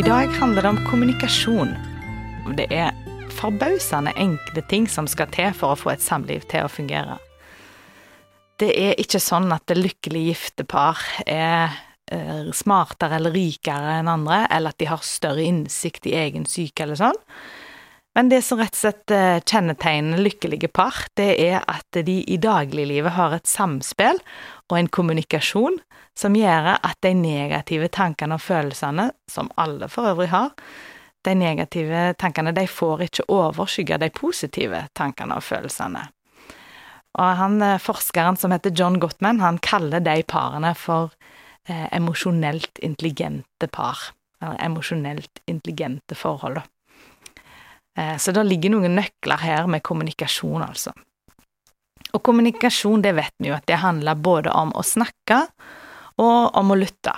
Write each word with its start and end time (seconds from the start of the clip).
I 0.00 0.02
dag 0.02 0.30
handler 0.32 0.62
det 0.62 0.68
om 0.68 0.78
kommunikasjon. 0.88 1.74
Det 2.56 2.64
er 2.72 2.94
forbausende 3.36 4.14
enkle 4.16 4.62
ting 4.70 4.86
som 4.88 5.04
skal 5.04 5.28
til 5.34 5.50
for 5.52 5.74
å 5.74 5.76
få 5.76 5.90
et 5.92 6.00
samliv 6.00 6.46
til 6.48 6.64
å 6.64 6.70
fungere. 6.72 7.18
Det 8.56 8.70
er 8.80 8.96
ikke 9.02 9.20
sånn 9.20 9.52
at 9.52 9.66
det 9.68 9.76
lykkelige 9.76 10.30
gifte 10.32 10.64
par 10.64 11.02
er 11.26 11.76
eh, 12.08 12.48
smartere 12.56 13.18
eller 13.18 13.36
rikere 13.36 13.98
enn 13.98 14.08
andre, 14.08 14.46
eller 14.48 14.72
at 14.72 14.80
de 14.80 14.88
har 14.88 15.04
større 15.04 15.44
innsikt 15.44 16.08
i 16.08 16.16
egen 16.22 16.48
syke 16.48 16.86
eller 16.86 16.96
sånn. 17.02 17.20
Men 18.18 18.28
det 18.28 18.40
som 18.42 18.58
rett 18.58 18.74
og 18.74 18.80
slett 18.80 19.12
eh, 19.14 19.38
kjennetegner 19.46 20.18
lykkelige 20.18 20.70
par, 20.74 20.96
det 21.16 21.30
er 21.38 21.60
at 21.70 22.00
de 22.06 22.16
i 22.26 22.38
dagliglivet 22.42 23.14
har 23.14 23.36
et 23.36 23.46
samspill 23.46 24.18
og 24.70 24.76
en 24.78 24.90
kommunikasjon 24.90 25.78
som 26.18 26.34
gjør 26.36 26.72
at 26.74 26.98
de 27.06 27.14
negative 27.14 27.88
tankene 27.94 28.36
og 28.36 28.42
følelsene, 28.42 29.10
som 29.30 29.50
alle 29.60 29.88
for 29.88 30.10
øvrig 30.10 30.30
har, 30.34 30.50
de 31.24 31.34
negative 31.36 32.14
tankene 32.18 32.52
de 32.56 32.64
får 32.68 33.04
ikke 33.06 33.28
overskygge 33.30 34.00
de 34.00 34.08
positive 34.14 34.86
tankene 34.96 35.36
og 35.38 35.46
følelsene. 35.46 36.06
Og 37.18 37.36
han 37.40 37.62
eh, 37.62 37.78
forskeren 37.82 38.38
som 38.40 38.54
heter 38.54 38.74
John 38.74 38.98
Gottman, 39.02 39.42
han 39.42 39.58
kaller 39.62 40.02
de 40.02 40.22
parene 40.26 40.74
for 40.78 41.14
eh, 41.68 41.86
emosjonelt 41.94 42.82
intelligente 42.82 43.70
par. 43.70 44.10
Eller 44.40 44.56
emosjonelt 44.64 45.42
intelligente 45.50 46.16
forhold, 46.16 46.62
så 48.18 48.32
det 48.32 48.46
ligger 48.48 48.74
noen 48.74 48.94
nøkler 48.96 49.42
her 49.42 49.66
med 49.70 49.82
kommunikasjon, 49.86 50.62
altså. 50.64 50.94
Og 52.16 52.22
kommunikasjon, 52.26 53.02
det 53.04 53.12
vet 53.18 53.34
vi 53.38 53.50
jo 53.50 53.56
at 53.58 53.66
det 53.70 53.82
handler 53.82 54.18
både 54.18 54.52
om 54.56 54.72
å 54.74 54.82
snakke 54.86 55.44
og 56.20 56.56
om 56.58 56.72
å 56.72 56.78
lytte. 56.78 57.12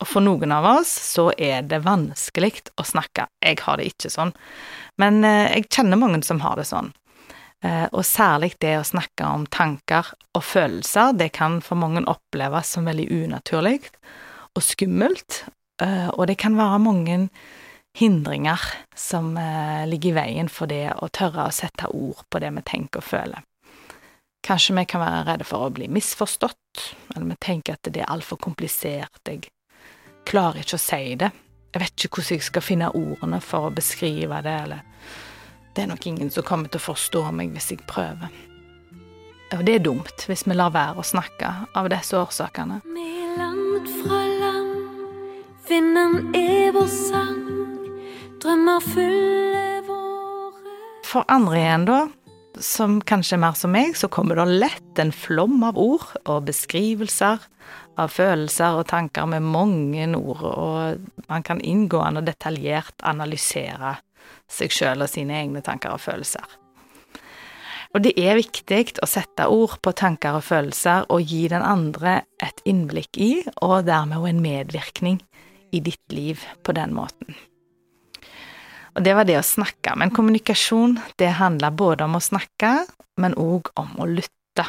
Og 0.00 0.08
for 0.10 0.24
noen 0.24 0.52
av 0.52 0.66
oss 0.76 0.92
så 1.14 1.30
er 1.32 1.64
det 1.66 1.80
vanskelig 1.86 2.68
å 2.76 2.84
snakke. 2.84 3.26
Jeg 3.40 3.62
har 3.64 3.80
det 3.80 3.88
ikke 3.90 4.12
sånn, 4.12 4.34
men 5.00 5.24
eh, 5.24 5.56
jeg 5.56 5.70
kjenner 5.72 6.00
mange 6.00 6.22
som 6.26 6.42
har 6.44 6.60
det 6.60 6.66
sånn. 6.68 6.92
Eh, 7.64 7.86
og 7.88 8.04
særlig 8.04 8.52
det 8.60 8.74
å 8.78 8.86
snakke 8.86 9.24
om 9.24 9.46
tanker 9.48 10.12
og 10.36 10.44
følelser, 10.44 11.16
det 11.16 11.32
kan 11.36 11.62
for 11.64 11.80
mange 11.80 12.04
oppleves 12.10 12.74
som 12.76 12.88
veldig 12.88 13.08
unaturlig 13.24 13.80
og 14.56 14.64
skummelt, 14.64 15.44
eh, 15.82 16.10
og 16.12 16.26
det 16.28 16.36
kan 16.44 16.58
være 16.58 16.82
mange 16.84 17.18
hindringer 17.96 18.60
som 18.94 19.32
ligger 19.88 20.10
i 20.10 20.16
veien 20.16 20.48
for 20.52 20.68
det 20.68 20.90
å 21.00 21.08
tørre 21.08 21.48
å 21.48 21.54
sette 21.54 21.88
ord 21.88 22.26
på 22.28 22.40
det 22.42 22.50
vi 22.58 22.64
tenker 22.68 23.00
og 23.00 23.08
føler. 23.08 23.44
Kanskje 24.46 24.76
vi 24.76 24.84
kan 24.86 25.02
være 25.02 25.24
redde 25.26 25.46
for 25.48 25.66
å 25.66 25.72
bli 25.74 25.88
misforstått, 25.90 26.82
eller 27.14 27.32
vi 27.32 27.36
tenker 27.42 27.74
at 27.74 27.88
det 27.90 28.04
er 28.04 28.12
altfor 28.12 28.38
komplisert, 28.38 29.18
jeg 29.26 29.48
klarer 30.26 30.62
ikke 30.62 30.78
å 30.78 30.82
si 30.82 31.16
det. 31.18 31.32
Jeg 31.74 31.82
vet 31.82 32.04
ikke 32.04 32.20
hvordan 32.20 32.38
jeg 32.38 32.46
skal 32.46 32.64
finne 32.64 32.92
ordene 32.94 33.40
for 33.42 33.66
å 33.66 33.74
beskrive 33.74 34.42
det, 34.46 34.58
eller 34.66 34.84
Det 35.76 35.82
er 35.82 35.90
nok 35.90 36.06
ingen 36.06 36.30
som 36.32 36.42
kommer 36.42 36.70
til 36.72 36.80
å 36.80 36.86
forstå 36.86 37.20
meg 37.36 37.50
hvis 37.52 37.70
jeg 37.74 37.82
prøver. 37.84 38.30
Og 39.52 39.64
det 39.66 39.74
er 39.74 39.82
dumt 39.84 40.24
hvis 40.24 40.46
vi 40.46 40.54
lar 40.56 40.72
være 40.72 41.02
å 41.02 41.04
snakke 41.04 41.50
av 41.76 41.90
disse 41.92 42.16
årsakene. 42.16 42.80
Vi 42.94 43.10
langt 43.36 43.90
fra 44.00 44.22
land, 44.40 44.72
vinden 45.68 46.32
er 46.34 46.72
vår 46.72 46.88
sang, 46.88 47.45
drømmer 48.42 48.84
fulle 48.84 49.64
våre 49.86 50.76
For 51.06 51.26
andre 51.32 51.58
igjen, 51.60 51.86
da, 51.88 51.98
som 52.62 52.98
kanskje 53.04 53.36
er 53.36 53.42
mer 53.44 53.56
som 53.58 53.72
meg, 53.74 53.94
så 53.98 54.08
kommer 54.12 54.40
det 54.40 54.60
lett 54.64 55.00
en 55.00 55.12
flom 55.14 55.62
av 55.66 55.78
ord 55.80 56.08
og 56.24 56.46
beskrivelser 56.48 57.44
av 57.96 58.12
følelser 58.12 58.80
og 58.80 58.88
tanker 58.90 59.28
med 59.30 59.44
mange 59.44 60.06
ord, 60.18 60.44
og 60.44 61.26
man 61.30 61.46
kan 61.46 61.62
inngående 61.64 62.22
og 62.22 62.28
detaljert 62.28 63.06
analysere 63.08 63.96
seg 64.50 64.72
sjøl 64.74 65.04
og 65.04 65.10
sine 65.10 65.36
egne 65.40 65.62
tanker 65.64 65.94
og 65.94 66.02
følelser. 66.02 66.44
Og 67.94 68.02
det 68.04 68.12
er 68.20 68.36
viktig 68.36 68.98
å 69.00 69.08
sette 69.08 69.46
ord 69.48 69.78
på 69.80 69.94
tanker 69.96 70.36
og 70.36 70.44
følelser 70.44 71.06
og 71.12 71.24
gi 71.24 71.46
den 71.48 71.64
andre 71.64 72.18
et 72.44 72.60
innblikk 72.68 73.16
i, 73.16 73.32
og 73.64 73.86
dermed 73.88 74.26
en 74.28 74.42
medvirkning 74.44 75.20
i 75.72 75.80
ditt 75.80 76.12
liv 76.12 76.42
på 76.66 76.76
den 76.76 76.92
måten. 76.96 77.36
Og 78.96 79.04
det 79.04 79.12
var 79.12 79.26
det 79.28 79.36
å 79.36 79.44
snakke, 79.44 79.92
men 80.00 80.10
kommunikasjon, 80.16 80.96
det 81.20 81.34
handler 81.36 81.74
både 81.76 82.06
om 82.06 82.16
å 82.16 82.22
snakke, 82.24 82.86
men 83.20 83.34
òg 83.36 83.68
om 83.76 83.90
å 84.00 84.06
lytte. 84.08 84.64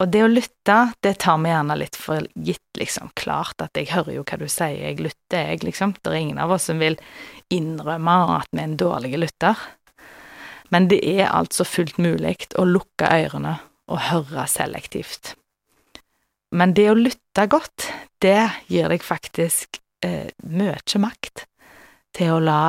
Og 0.00 0.08
det 0.12 0.22
å 0.24 0.30
lytte, 0.30 0.76
det 1.04 1.12
tar 1.20 1.36
vi 1.42 1.50
gjerne 1.50 1.76
litt 1.76 1.96
for 1.96 2.24
gitt, 2.34 2.64
liksom. 2.80 3.10
Klart 3.16 3.60
at 3.64 3.76
jeg 3.76 3.90
hører 3.92 4.16
jo 4.16 4.24
hva 4.24 4.38
du 4.40 4.46
sier, 4.48 4.78
jeg 4.80 5.00
lytter, 5.04 5.52
jeg, 5.52 5.60
liksom. 5.68 5.92
Det 6.00 6.12
er 6.12 6.20
ingen 6.22 6.40
av 6.40 6.54
oss 6.56 6.68
som 6.70 6.80
vil 6.80 6.96
innrømme 7.52 8.14
at 8.38 8.48
vi 8.52 8.62
er 8.62 8.68
en 8.70 8.78
dårlig 8.80 9.20
lytter. 9.20 9.60
Men 10.72 10.88
det 10.88 11.02
er 11.04 11.28
altså 11.28 11.64
fullt 11.68 12.00
mulig 12.00 12.48
å 12.56 12.64
lukke 12.68 13.08
ørene 13.08 13.58
og 13.92 14.00
høre 14.08 14.46
selektivt. 14.50 15.34
Men 16.56 16.72
det 16.76 16.88
å 16.90 16.96
lytte 16.96 17.44
godt, 17.52 17.90
det 18.24 18.40
gir 18.72 18.88
deg 18.88 19.04
faktisk 19.04 19.82
eh, 20.04 20.32
mye 20.48 21.04
makt 21.04 21.44
til 22.16 22.36
å 22.36 22.42
la 22.42 22.60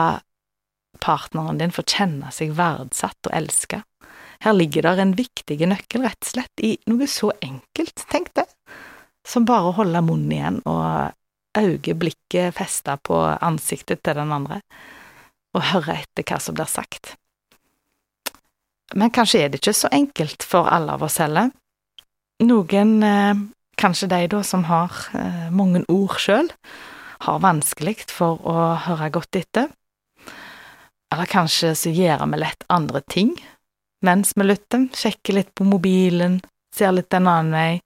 partneren 1.03 1.59
din 1.62 1.74
få 1.74 1.85
kjenne 1.88 2.31
seg 2.34 2.56
verdsatt 2.58 3.30
og 3.30 3.35
elska. 3.38 3.84
Her 4.44 4.53
ligger 4.53 4.85
der 4.85 5.02
en 5.02 5.16
viktig 5.18 5.58
nøkkel, 5.66 6.06
rett 6.06 6.22
og 6.22 6.31
slett, 6.31 6.62
i 6.62 6.75
noe 6.90 7.08
så 7.09 7.31
enkelt, 7.41 8.06
tenk 8.12 8.34
det, 8.38 8.46
som 9.28 9.47
bare 9.47 9.72
å 9.72 9.78
holde 9.80 10.03
munnen 10.06 10.34
igjen 10.35 10.59
og 10.69 11.13
øyeblikket 11.58 12.53
festa 12.58 12.97
på 13.02 13.18
ansiktet 13.41 14.03
til 14.06 14.19
den 14.19 14.34
andre, 14.34 14.62
og 15.58 15.66
høre 15.72 15.97
etter 16.03 16.28
hva 16.28 16.40
som 16.44 16.58
blir 16.58 16.69
sagt. 16.69 17.16
Men 18.96 19.12
kanskje 19.12 19.41
er 19.41 19.50
det 19.52 19.59
ikke 19.59 19.75
så 19.75 19.90
enkelt 19.91 20.46
for 20.47 20.69
alle 20.72 20.94
av 20.96 21.03
oss 21.08 21.18
heller. 21.19 21.50
Noen, 22.46 22.91
eh, 23.03 23.41
kanskje 23.78 24.12
de 24.14 24.22
da 24.31 24.44
som 24.46 24.68
har 24.69 24.94
eh, 25.18 25.50
mange 25.52 25.81
ord 25.91 26.16
sjøl, 26.22 26.52
har 27.25 27.44
vanskelig 27.44 28.07
for 28.11 28.41
å 28.45 28.72
høre 28.88 29.11
godt 29.13 29.39
etter. 29.39 29.69
Eller 31.13 31.29
kanskje 31.31 31.73
så 31.79 31.94
gjør 31.94 32.25
vi 32.28 32.41
lett 32.41 32.67
andre 32.73 33.01
ting 33.07 33.35
mens 34.05 34.33
vi 34.35 34.44
lytter, 34.44 34.88
sjekker 34.94 35.33
litt 35.33 35.55
på 35.55 35.66
mobilen, 35.66 36.39
ser 36.75 36.94
litt 36.94 37.13
en 37.13 37.28
annen 37.28 37.53
vei, 37.53 37.79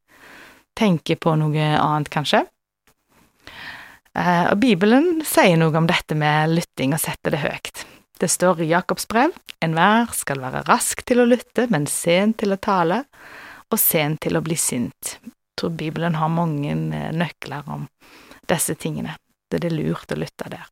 tenker 0.77 1.15
på 1.15 1.35
noe 1.39 1.67
annet, 1.77 2.09
kanskje. 2.11 2.43
Eh, 4.17 4.45
og 4.51 4.57
Bibelen 4.59 5.21
sier 5.27 5.55
noe 5.59 5.75
om 5.77 5.87
dette 5.87 6.17
med 6.19 6.51
lytting 6.51 6.95
og 6.95 7.03
setter 7.03 7.35
det 7.35 7.43
høyt. 7.45 7.85
Det 8.19 8.29
står 8.29 8.61
i 8.61 8.71
Jakobs 8.73 9.07
brev, 9.09 9.31
enhver 9.63 10.11
skal 10.13 10.43
være 10.43 10.65
rask 10.67 11.01
til 11.07 11.23
å 11.23 11.29
lytte, 11.29 11.69
men 11.71 11.87
sen 11.89 12.35
til 12.37 12.53
å 12.53 12.59
tale, 12.61 13.05
og 13.71 13.79
sen 13.79 14.17
til 14.21 14.37
å 14.37 14.43
bli 14.43 14.57
sint. 14.59 15.15
Jeg 15.23 15.61
tror 15.61 15.73
Bibelen 15.79 16.17
har 16.19 16.31
mange 16.33 16.75
nøkler 17.15 17.71
om 17.71 17.87
disse 18.50 18.75
tingene. 18.75 19.18
Det 19.52 19.63
er 19.66 19.74
lurt 19.75 20.12
å 20.13 20.19
lytte 20.19 20.50
der. 20.52 20.69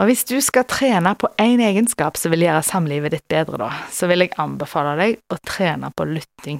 Og 0.00 0.08
hvis 0.10 0.24
du 0.26 0.40
skal 0.42 0.66
trene 0.66 1.12
på 1.14 1.30
én 1.38 1.60
egenskap 1.62 2.16
som 2.18 2.32
vil 2.34 2.48
gjøre 2.48 2.64
samlivet 2.66 3.14
ditt 3.14 3.26
bedre, 3.30 3.60
da, 3.62 3.70
så 3.94 4.08
vil 4.10 4.24
jeg 4.24 4.34
anbefale 4.42 4.96
deg 4.98 5.20
å 5.30 5.38
trene 5.46 5.92
på 5.94 6.06
lytting. 6.08 6.58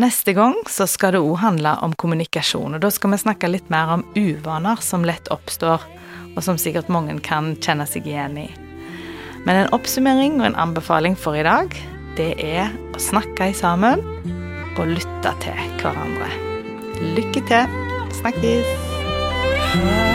Neste 0.00 0.32
gang 0.36 0.54
så 0.72 0.86
skal 0.88 1.12
det 1.14 1.20
òg 1.20 1.40
handle 1.42 1.74
om 1.84 1.96
kommunikasjon, 2.00 2.76
og 2.76 2.84
da 2.84 2.88
skal 2.92 3.12
vi 3.12 3.20
snakke 3.24 3.50
litt 3.50 3.72
mer 3.72 3.96
om 3.98 4.04
uvaner 4.16 4.80
som 4.84 5.04
lett 5.08 5.28
oppstår, 5.32 5.84
og 6.32 6.40
som 6.44 6.60
sikkert 6.60 6.92
mange 6.92 7.18
kan 7.24 7.52
kjenne 7.60 7.88
seg 7.88 8.08
igjen 8.08 8.38
i. 8.40 8.48
Men 9.44 9.64
en 9.64 9.74
oppsummering 9.76 10.40
og 10.40 10.48
en 10.48 10.60
anbefaling 10.68 11.16
for 11.18 11.36
i 11.36 11.44
dag, 11.44 11.76
det 12.16 12.32
er 12.40 12.72
å 12.92 13.00
snakke 13.00 13.52
sammen 13.56 14.04
og 14.76 14.88
lytte 14.94 15.36
til 15.44 15.68
hverandre. 15.82 16.51
Lykke 17.02 17.40
til. 17.40 17.66
Snakkes! 18.12 20.11